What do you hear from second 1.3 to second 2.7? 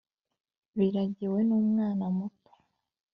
n umwana muto